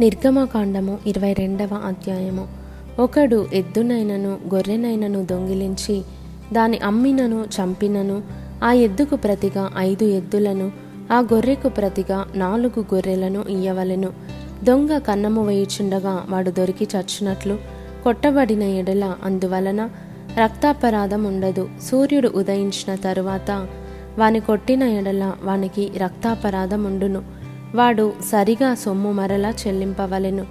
నిర్గమకాండము 0.00 0.98
ఇరవై 1.06 1.32
రెండవ 1.32 1.68
అధ్యాయము. 1.86 2.48
ఒకడు 2.98 3.46
ఎద్దునైనను 3.52 4.38
గొర్రెనైనను 4.54 5.24
దొంగిలించి 5.24 6.02
దాని 6.52 6.78
అమ్మినను 6.78 7.44
చంపినను 7.44 8.22
ఆ 8.64 8.72
ఎద్దుకు 8.72 9.16
ప్రతిగా 9.16 9.72
ఐదు 9.78 10.04
ఎద్దులను 10.04 10.72
ఆ 11.12 11.18
గొర్రెకు 11.20 11.68
ప్రతిగా 11.68 12.26
నాలుగు 12.34 12.84
గొర్రెలను 12.94 13.44
ఇయ్యవలెను. 13.48 14.08
దొంగ 14.64 14.98
కన్నము 14.98 15.46
వేయుచుండగా 15.46 16.26
వాడు 16.30 16.50
దొరికి 16.50 16.88
చచ్చినట్లు 16.96 17.58
కొట్టబడిన 18.04 18.62
ఎడల 18.62 19.14
అందువలన 19.24 19.90
రక్తాపరాధం 20.38 21.24
ఉండదు. 21.24 21.68
సూర్యుడు 21.90 22.28
ఉదయించిన 22.34 22.94
తరువాత 22.94 23.66
వాని 24.18 24.40
కొట్టిన 24.40 24.82
ఎడల 24.82 25.32
వానికి 25.42 25.90
రక్తాపరాధం 25.96 26.84
ఉండును. 26.84 27.39
వాడు 27.74 28.12
సరిగా 28.32 28.74
సొమ్ము 28.74 29.12
మరలా 29.12 29.54
చెల్లింపవలెను. 29.66 30.46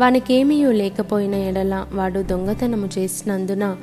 వానికేమీయూ 0.00 0.72
లేకపోయిన 0.72 1.34
ఎడల 1.34 1.86
వాడు 1.92 2.20
దొంగతనము 2.20 2.88
చేసినందున 2.98 3.76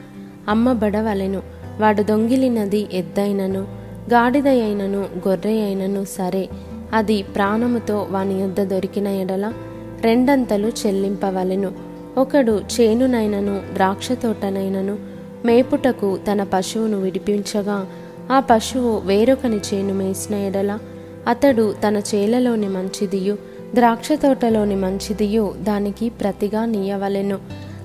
అమ్మబడవలెను 0.49 1.41
వాడు 1.79 2.03
దొంగిలినది 2.03 2.87
ఎద్దైనను 2.93 3.67
గాడిద 4.13 4.47
అయినను 4.47 5.27
గొర్రె 5.27 5.61
అయినను 5.61 6.05
సరే. 6.05 6.49
అది 6.93 7.23
ప్రాణముతో 7.23 8.07
వాని 8.11 8.41
యొద్ద 8.41 8.63
దొరికిన 8.63 9.07
ఎడల 9.07 9.53
రెండంతలు 10.01 10.67
చెల్లింపవలెను. 10.67 11.71
ఒకడు 12.17 12.61
చేనునైనను 12.81 13.61
ద్రాక్ష 13.73 14.11
తోటనైనను 14.11 14.97
మేపుటకు 15.45 16.19
తన 16.31 16.43
పశువును 16.53 17.01
విడిపించగా 17.01 17.87
ఆ 18.31 18.39
పశువు 18.39 19.01
వేరొకని 19.05 19.57
చేను 19.57 19.93
మేసిన 19.93 20.35
ఎడల 20.35 20.79
అతడు 21.27 21.73
తన 21.87 21.97
చేలలోని 21.97 22.67
మంచిదియు 22.67 23.37
ద్రాక్ష 23.75 24.11
తోటలోని 24.11 24.75
మంచిదియు 24.75 25.55
దానికి 25.61 26.09
ప్రతిగా 26.09 26.65
నీయవలెను. 26.65 27.39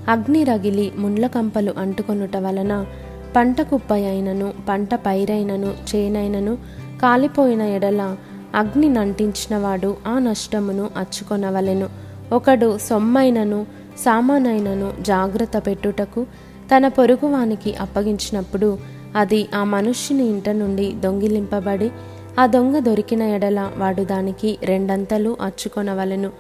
అగ్ని 0.09 0.45
రగిలి 0.45 0.93
ముండ్ల 0.99 1.27
కంపలు 1.27 1.75
అంటుకొనుట 1.79 2.37
వలన 2.37 2.87
పంట 3.37 3.61
కుప్ప 3.61 3.93
అయినను 3.93 4.53
పంట 4.69 4.95
పైరైనను 4.95 5.97
చేనైనను 5.97 6.59
కాలిపోయిన 7.03 7.63
ఎడల 7.63 8.17
అగ్ని 8.55 8.89
నంటించినవాడు 8.89 9.97
ఆ 10.07 10.19
నష్టమును 10.19 10.91
అచ్చుకొనవలెను. 10.97 11.89
ఒకడు 12.33 12.79
సొమ్మైనను 12.79 13.67
సామానైనను 13.99 14.93
జాగ్రత్త 15.01 15.59
పెట్టుటకు 15.59 16.27
తన 16.77 16.89
పొరుగువానికి 16.89 17.75
అప్పగించినప్పుడు 17.75 18.79
అది 19.17 19.49
ఆ 19.55 19.65
మనుష్యుని 19.65 20.27
ఇంట 20.27 20.49
నుండి 20.49 20.93
దొంగిలింపబడి 20.93 21.91
ఆ 22.39 22.47
దొంగ 22.47 22.79
దొరికిన 22.79 23.23
ఎడల 23.23 23.71
వాడు 23.77 24.03
దానికి 24.03 24.59
రెండంతలు 24.65 25.37
అచ్చుకొనవలెను. 25.41 26.31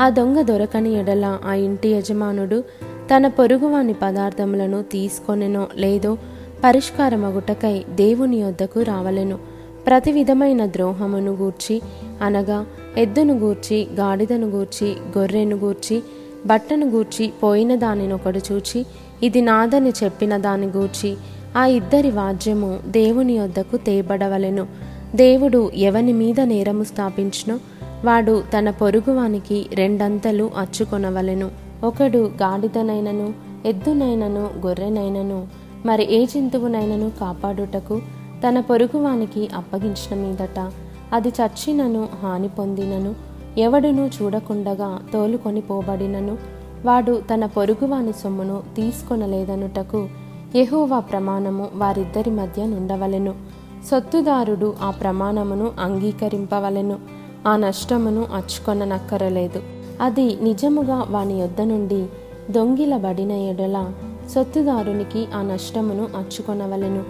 ఆ 0.00 0.08
దొంగ 0.08 0.42
దొరకని 0.42 0.92
ఎడల 0.92 1.38
ఆ 1.44 1.54
ఇంటి 1.54 1.88
యజమానుడు 1.88 2.64
తన 3.10 3.28
పొరుగువాని 3.28 3.94
పదార్థములను 4.02 4.82
తీసుకొనెనో 4.82 5.68
లేదో 5.76 6.18
పరిష్కారమగుటకై 6.64 7.84
దేవుని 7.94 8.36
యొద్దకు 8.36 8.82
రావలెను. 8.82 9.38
ప్రతి 9.86 10.12
విధమైన 10.12 10.66
ద్రోహమును 10.66 11.32
గూర్చి 11.32 11.82
అనగా 12.22 12.66
ఎద్దును 12.98 13.34
గూర్చి 13.34 13.86
గాడిదను 13.94 14.46
గూర్చి 14.46 14.96
గొర్రెను 15.18 15.56
గూర్చి 15.56 16.02
బట్టను 16.46 16.86
గూర్చి 16.86 17.32
పోయిన 17.42 17.74
దానినొకడు 17.74 18.40
చూచి 18.52 18.86
ఇది 19.22 19.40
నాదని 19.40 19.92
చెప్పిన 20.04 20.36
దాని 20.36 20.66
గూర్చి 20.66 21.16
ఆ 21.56 21.66
ఇద్దరి 21.66 22.10
వాద్యము 22.10 22.80
దేవుని 22.86 23.32
యొద్దకు 23.32 23.76
తేబడవలెను. 23.76 24.91
దేవుడు 25.14 25.70
ఎవని 25.74 26.12
మీద 26.12 26.40
నేరము 26.40 26.84
స్థాపించినో 26.84 27.58
వాడు 28.04 28.42
తన 28.58 28.70
పొరుగువానికి 28.70 29.66
రెండంతలు 29.74 30.50
అచ్చుకొనవలెను. 30.56 31.50
ఒకడు 31.84 32.18
గాడిదనైనను 32.18 33.32
ఎద్దునైనను 33.66 34.50
గొర్రెనైనను 34.66 35.46
మరి 35.86 36.14
ఏ 36.14 36.26
జంతువునైనను 36.26 37.10
కాపాడుటకు 37.20 38.00
తన 38.48 38.60
పొరుగువానికి 38.60 39.48
అప్పగించిన 39.54 40.20
మీదట 40.20 40.72
అది 41.12 41.28
చచ్చినను 41.28 42.08
హాని 42.22 42.48
పొందినను 42.48 43.14
ఎవడును 43.58 44.10
చూడకుండగా 44.22 45.00
తోలుకొని 45.12 45.60
పోబడినను 45.60 46.38
వాడు 46.84 47.22
తన 47.34 47.46
పొరుగువాని 47.46 48.12
సొమ్మును 48.12 48.62
తీసుకొనలేదనుటకు 48.76 50.08
యహోవా 50.56 50.98
ప్రమాణము 50.98 51.68
వారిద్దరి 51.74 52.30
మధ్య 52.30 52.66
నుండవలెను. 52.66 53.51
సొత్తుదారుడు 53.90 54.74
ఆ 54.82 54.90
ప్రమాణమును 54.90 55.72
అంగీకరింపవలెను. 55.80 56.98
ఆ 57.46 57.56
నష్టమును 57.56 58.26
అచ్చుకొననక్కరలేదు. 58.34 59.62
అది 60.00 60.38
నిజముగా 60.42 61.06
వాని 61.10 61.40
యొద్ద 61.40 61.60
నుండి 61.60 62.06
దొంగిలబడిన 62.50 63.30
ఎడల 63.30 63.90
సొత్తుదారునికి 64.34 65.26
ఆ 65.34 65.42
నష్టమును 65.42 66.08
అచ్చుకొనవలెను. 66.16 67.04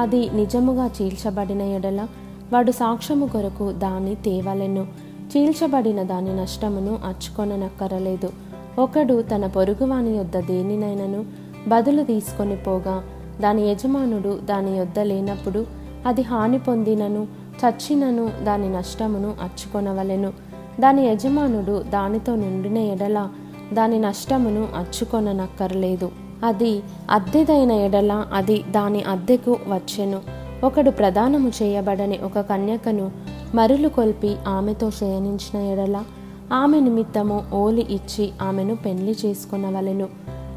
అది 0.00 0.30
నిజముగా 0.30 0.90
చీల్చబడిన 1.02 1.62
ఎడల 1.62 2.08
వాడు 2.52 2.70
సాక్ష్యము 2.70 3.26
కొరకు 3.26 3.72
దాన్ని 3.72 4.14
తేవలెను. 4.14 4.86
చీల్చబడిన 5.36 6.02
దాని 6.02 6.36
నష్టమును 6.36 6.98
అచ్చుకొననక్కరలేదు. 7.04 8.30
ఒకడు 8.78 9.22
తన 9.22 9.46
పొరుగువాని 9.46 10.10
యొద్ద 10.10 10.40
దేనినైనను 10.40 11.24
బదులు 11.68 12.02
తీసుకొని 12.02 12.56
పోగా 12.56 13.04
దాని 13.40 13.70
యజమానుడు 13.70 14.38
దాని 14.44 14.78
యొద్ద 14.78 14.98
లేనప్పుడు 14.98 15.77
అది 16.06 16.22
హాని 16.22 16.58
పొందినను 16.58 17.26
చచ్చినను 17.66 18.30
దాని 18.44 18.72
నష్టమును 18.72 19.34
అచ్చుకొనవలెను. 19.42 20.32
దాని 20.80 21.06
యజమానుడు 21.06 21.82
దానితో 21.82 22.34
నుండిన 22.34 22.78
ఎడల 22.78 23.28
దాని 23.72 23.98
నష్టమును 23.98 24.68
అచ్చుకొననక్కర్లేదు. 24.76 26.10
అది 26.44 26.82
అద్దెదైన 27.10 27.72
ఎడల 27.72 28.24
అది 28.32 28.64
దాని 28.70 29.02
అద్దెకు 29.02 29.50
వచ్చెను. 29.50 30.20
ఒకడు 30.64 30.90
ప్రదానము 30.90 31.52
చేయబడని 31.62 32.18
ఒక 32.18 32.40
కన్యకను 32.40 33.10
మరులు 33.54 33.88
కొల్పి 33.88 34.36
ఆమెతో 34.48 34.90
శయనించిన 34.90 35.62
ఎడల 35.62 36.04
ఆమె 36.52 36.80
నిమిత్తము 36.80 37.44
ఓలి 37.54 37.86
ఇచ్చి 37.90 38.30
ఆమెను 38.42 38.76
పెళ్ళి 38.76 39.16
చేసుకునవలెను. 39.26 40.08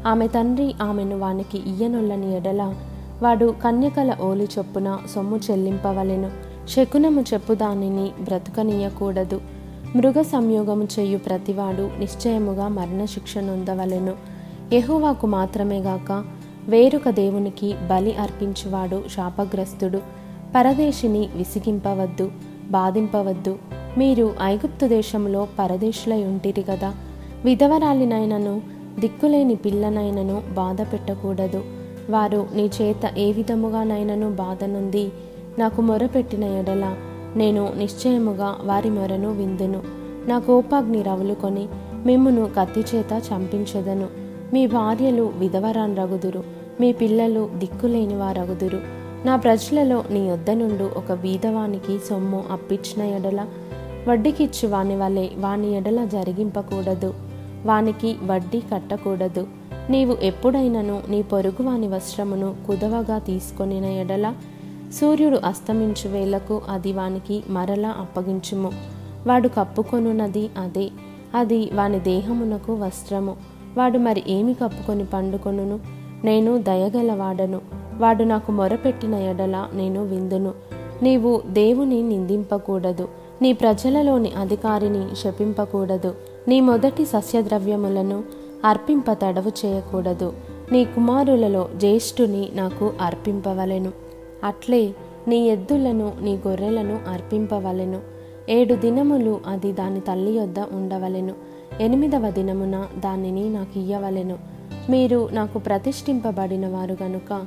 ఆమె 0.06 0.26
తండ్రి 0.26 0.74
ఆమెను 0.82 1.18
వానికి 1.18 1.58
ఇయ్యనొల్లని 1.58 2.36
ఎడల 2.36 2.74
వాడు 3.22 3.54
కన్యకల 3.64 4.16
ఓలి 4.22 4.48
చొప్పున 4.58 4.98
సొమ్ము 5.14 5.40
చెల్లింపవలెను. 5.50 6.30
శకునము 6.68 7.20
చెప్పు 7.20 7.54
దానిని 7.54 8.10
బ్రతుకనీయకూడదు. 8.20 9.40
మృగ 9.96 10.22
సంయోగము 10.22 10.88
చేయు 10.98 11.18
ప్రతివాడు 11.18 11.90
నిశ్చయముగా 11.98 12.68
మరణశిక్ష 12.68 13.38
నొందవలెను. 13.38 14.14
యెహోవాకు 14.72 15.26
మాత్రమే 15.26 15.78
గాక 15.78 16.24
వేరొక 16.68 17.10
దేవునికి 17.10 17.74
బలి 17.90 18.16
అర్పించువాడు 18.16 19.02
శాపగ్రస్తుడు. 19.16 19.98
పరదేశిని 20.54 21.28
విసిగింపవద్దు 21.36 22.32
బాధింపవద్దు. 22.70 23.58
మీరు 23.98 24.34
ఐగుప్తు 24.42 24.86
దేశంలో 24.86 25.48
పరదేశులై 25.58 26.24
ఉంటిరి 26.24 26.62
కదా 26.62 26.94
విధవరాలినైనను 27.44 28.62
దిక్కులేని 28.98 29.54
పిల్లనైనను 29.54 30.42
బాధ 30.54 30.82
పెట్టకూడదు 30.82 31.64
వారు 32.10 32.46
నీ 32.54 32.70
చేత 32.82 33.12
ఏ 33.18 33.32
విధముగానైనను 33.32 34.30
బాధనుంది 34.30 35.12
నాకు 35.58 35.82
మొరపెట్టిన 35.82 36.44
ఎడల 36.44 36.96
నేను 37.36 37.72
నిశ్చయముగా 37.76 38.58
వారి 38.64 38.90
మొరను 38.90 39.32
విందును. 39.32 39.82
నా 40.26 40.38
కోపాగ్ని 40.38 41.02
రవులుకొని 41.02 41.68
మిమ్మును 42.06 42.50
కత్తి 42.58 42.80
చేత 42.80 43.22
చంపించెదను. 43.32 44.06
మీ 44.52 44.66
భార్యలు 44.66 45.32
విధవరాన్ 45.38 45.96
రగుదురు 45.98 46.44
మీ 46.80 46.92
పిల్లలు 46.92 47.50
దిక్కులేని 47.54 48.16
వారగుదురు 48.16 48.80
నా 49.24 49.36
ప్రజలలో 49.36 50.04
నీ 50.10 50.28
యొద్ద 50.28 50.50
నుండు 50.50 50.90
ఒక 50.96 51.12
బీదవానికి 51.12 51.98
సొమ్ము 51.98 52.44
అప్పించిన 52.50 53.02
ఎడల 53.02 53.46
వడ్డీకిచ్చు 54.08 54.68
వాని 54.68 54.96
వలె 54.96 55.28
వాని 55.38 55.76
ఎడల 55.76 56.04
జరిగింపకూడదు 56.04 57.14
వానికి 57.66 58.16
వడ్డీ 58.26 58.60
కట్టకూడదు. 58.74 59.46
నీవు 59.90 60.16
ఎప్పుడైనను 60.22 61.02
నీ 61.08 61.22
పొరుగు 61.22 61.62
వాని 61.62 61.88
వస్త్రమును 61.88 62.54
కుదవగా 62.66 63.18
తీసుకొనిన 63.18 63.84
ఎడల 63.84 64.34
సూర్యుడు 65.00 65.40
అస్తమించు 65.44 66.08
వేళకు 66.08 66.62
అది 66.68 66.92
వానికి 66.92 67.42
మరలా 67.50 67.88
అప్పగించుము. 67.88 68.70
వాడు 69.26 69.48
కప్పుకొనున్నది 69.48 70.50
అదే. 70.58 70.90
అది 71.34 71.70
వాని 71.74 72.00
దేహమునకు 72.00 72.74
వస్త్రము. 72.74 73.36
వాడు 73.78 73.98
మరి 73.98 74.22
ఏమి 74.28 74.54
కప్పుకొని 74.54 75.04
పండుకొనును? 75.04 75.80
నేను 76.24 76.58
దయగలవాడను. 76.58 77.60
వాడు 77.98 78.24
నాకు 78.24 78.52
మొరపెట్టిన 78.52 79.14
ఎడల 79.14 79.68
నేను 79.74 80.04
విందును. 80.04 80.52
నీవు 81.02 81.42
దేవుని 81.46 82.02
నిందింపకూడదు. 82.02 83.08
నీ 83.42 83.52
ప్రజలలోని 83.52 84.32
అధికారిని 84.32 85.16
శపింపకూడదు. 85.16 86.14
నీ 86.48 86.60
మొదటి 86.60 87.04
సస్యద్రవ్యములను 87.06 88.24
అర్పింప 88.64 89.12
తడవు 89.12 89.66
చేయకూడదు. 89.66 90.32
నీ 90.72 90.84
కుమారులలో 90.84 91.68
జ్యేష్ఠుని 91.76 92.48
నాకు 92.54 92.92
అర్పింపవలెను. 93.00 93.92
అట్లే 94.44 94.92
నీ 95.28 95.48
ఎద్దులను 95.48 96.12
నీ 96.20 96.40
గొర్రెలను 96.48 97.00
అర్పింపవలెను. 97.08 98.00
ఏడు 98.48 98.74
దినములు 98.74 99.40
అది 99.46 99.72
దాని 99.72 100.00
తల్లి 100.00 100.32
యొద్ద 100.32 100.58
ఉండవలెను. 100.58 101.34
ఎనిమిదవ 101.80 102.30
దినమున 102.30 102.86
దానిని 102.98 103.50
నాకు 103.50 103.78
ఇయ్యవలెను. 103.78 104.38
మీరు 104.90 105.28
నాకు 105.32 105.58
ప్రతిష్ఠింపబడిన 105.58 106.68
వారు 106.68 106.96
గనుక 107.02 107.46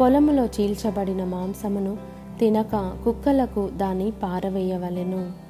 పొలములో 0.00 0.46
చీల్చబడిన 0.46 1.24
మాంసమును 1.24 1.96
తినక 2.38 2.92
కుక్కలకు 3.04 3.68
దాన్ని 3.76 4.10
పారవేయవలెను. 4.10 5.41